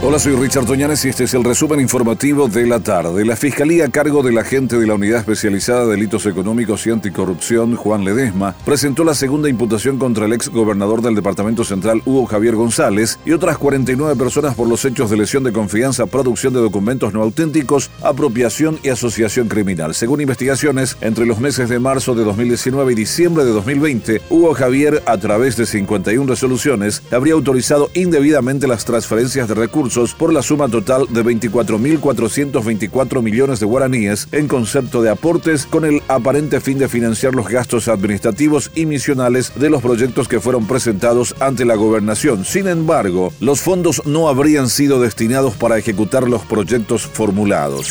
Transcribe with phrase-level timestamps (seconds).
[0.00, 3.24] Hola, soy Richard Toñanes y este es el resumen informativo de la tarde.
[3.24, 7.74] La Fiscalía a cargo del agente de la Unidad Especializada de Delitos Económicos y Anticorrupción,
[7.74, 12.54] Juan Ledesma, presentó la segunda imputación contra el ex gobernador del Departamento Central, Hugo Javier
[12.54, 17.12] González, y otras 49 personas por los hechos de lesión de confianza, producción de documentos
[17.12, 19.96] no auténticos, apropiación y asociación criminal.
[19.96, 25.02] Según investigaciones, entre los meses de marzo de 2019 y diciembre de 2020, Hugo Javier,
[25.06, 29.87] a través de 51 resoluciones, habría autorizado indebidamente las transferencias de recursos
[30.18, 36.02] por la suma total de 24.424 millones de guaraníes en concepto de aportes con el
[36.08, 41.34] aparente fin de financiar los gastos administrativos y misionales de los proyectos que fueron presentados
[41.40, 42.44] ante la gobernación.
[42.44, 47.88] Sin embargo, los fondos no habrían sido destinados para ejecutar los proyectos formulados.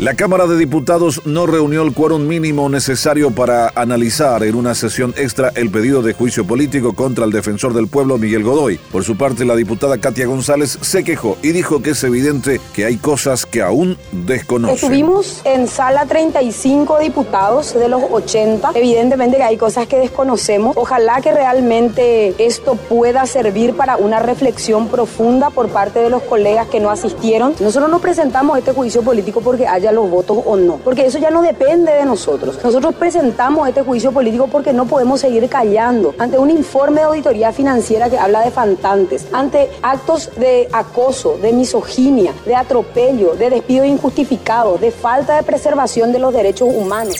[0.00, 5.14] La Cámara de Diputados no reunió el quórum mínimo necesario para analizar en una sesión
[5.16, 8.78] extra el pedido de juicio político contra el defensor del pueblo Miguel Godoy.
[8.90, 12.86] Por su parte, la diputada Katia González se quejó y dijo que es evidente que
[12.86, 14.74] hay cosas que aún desconocen.
[14.74, 18.72] Estuvimos en sala 35 diputados de los 80.
[18.74, 20.76] Evidentemente que hay cosas que desconocemos.
[20.76, 26.66] Ojalá que realmente esto pueda servir para una reflexión profunda por parte de los colegas
[26.66, 27.54] que no asistieron.
[27.60, 31.42] Nosotros no presentamos este juicio político porque los votos o no, porque eso ya no
[31.42, 32.58] depende de nosotros.
[32.62, 37.52] Nosotros presentamos este juicio político porque no podemos seguir callando ante un informe de auditoría
[37.52, 43.84] financiera que habla de fantantes, ante actos de acoso, de misoginia, de atropello, de despido
[43.84, 47.16] injustificado, de falta de preservación de los derechos humanos.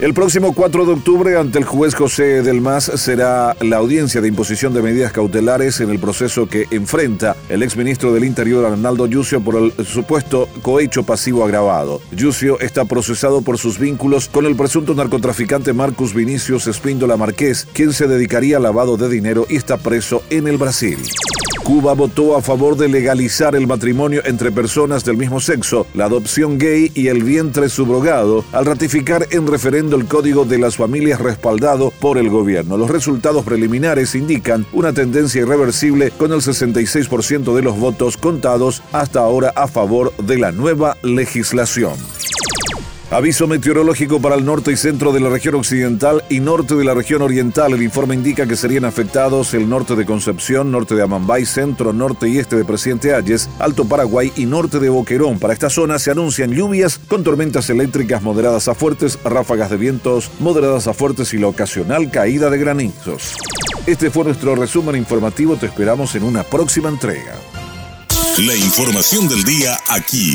[0.00, 4.26] El próximo 4 de octubre, ante el juez José del Mas, será la audiencia de
[4.26, 9.40] imposición de medidas cautelares en el proceso que enfrenta el exministro del Interior, Arnaldo Yucio,
[9.40, 12.00] por el supuesto cohecho pasivo agravado.
[12.10, 17.92] Yucio está procesado por sus vínculos con el presunto narcotraficante Marcus Vinicius Espíndola Marqués, quien
[17.92, 20.98] se dedicaría al lavado de dinero y está preso en el Brasil.
[21.64, 26.58] Cuba votó a favor de legalizar el matrimonio entre personas del mismo sexo, la adopción
[26.58, 31.90] gay y el vientre subrogado, al ratificar en referendo el Código de las Familias respaldado
[32.00, 32.76] por el gobierno.
[32.76, 39.20] Los resultados preliminares indican una tendencia irreversible con el 66% de los votos contados hasta
[39.20, 41.94] ahora a favor de la nueva legislación.
[43.10, 46.94] Aviso meteorológico para el norte y centro de la región occidental y norte de la
[46.94, 47.72] región oriental.
[47.72, 52.28] El informe indica que serían afectados el norte de Concepción, norte de Amambay, centro, norte
[52.28, 55.38] y este de Presidente Ayes, Alto Paraguay y norte de Boquerón.
[55.38, 60.30] Para esta zona se anuncian lluvias con tormentas eléctricas moderadas a fuertes, ráfagas de vientos
[60.40, 63.36] moderadas a fuertes y la ocasional caída de granizos.
[63.86, 65.56] Este fue nuestro resumen informativo.
[65.56, 67.34] Te esperamos en una próxima entrega.
[68.38, 70.34] La información del día aquí